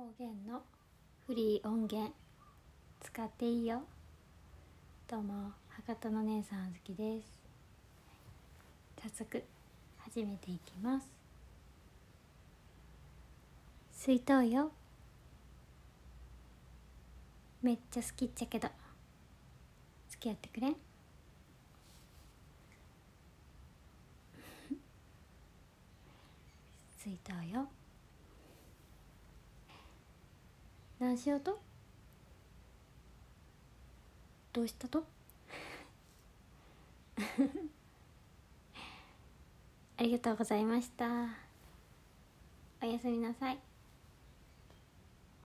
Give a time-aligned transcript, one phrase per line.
[0.00, 0.62] 方言の
[1.26, 2.14] フリー音源
[3.02, 3.82] 使っていいよ。
[5.06, 7.26] どうも博多の姉さんあずきです。
[9.02, 9.44] 早速
[9.98, 11.06] 始めていきます。
[13.92, 14.72] 水筒よ。
[17.60, 18.68] めっちゃ好きっちゃけど。
[20.08, 20.70] 付き合ってくれ。
[20.70, 20.76] ん
[26.96, 27.68] 水筒よ。
[31.00, 31.58] 何しようと？
[34.52, 35.02] どうしたと？
[39.96, 41.06] ありがとうございました。
[42.82, 43.69] おやすみなさい。